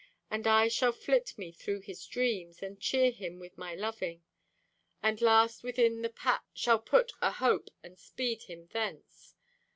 And 0.31 0.47
I 0.47 0.67
shall 0.67 0.91
flit 0.93 1.37
me 1.37 1.51
through 1.51 1.81
his 1.81 2.03
dreams 2.07 2.63
And 2.63 2.81
cheer 2.81 3.11
him 3.11 3.37
with 3.37 3.55
my 3.55 3.75
loving; 3.75 4.23
And 5.03 5.21
last 5.21 5.61
within 5.61 6.01
the 6.01 6.09
pack 6.09 6.43
shall 6.55 6.79
put 6.79 7.11
A 7.21 7.33
Hope 7.33 7.69
and 7.83 7.99
speed 7.99 8.41
him 8.45 8.65
thence. 8.73 9.35